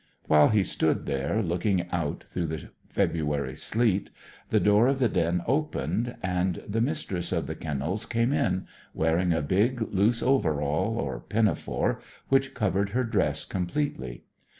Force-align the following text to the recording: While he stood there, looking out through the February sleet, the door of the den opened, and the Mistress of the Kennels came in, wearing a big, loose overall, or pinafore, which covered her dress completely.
While 0.25 0.49
he 0.49 0.63
stood 0.63 1.05
there, 1.05 1.43
looking 1.43 1.87
out 1.91 2.23
through 2.23 2.47
the 2.47 2.69
February 2.89 3.55
sleet, 3.55 4.09
the 4.49 4.59
door 4.59 4.87
of 4.87 4.97
the 4.97 5.07
den 5.07 5.43
opened, 5.45 6.15
and 6.23 6.55
the 6.67 6.81
Mistress 6.81 7.31
of 7.31 7.45
the 7.45 7.53
Kennels 7.53 8.07
came 8.07 8.33
in, 8.33 8.65
wearing 8.95 9.31
a 9.31 9.43
big, 9.43 9.79
loose 9.93 10.23
overall, 10.23 10.97
or 10.97 11.19
pinafore, 11.19 11.99
which 12.29 12.55
covered 12.55 12.89
her 12.97 13.03
dress 13.03 13.45
completely. 13.45 14.23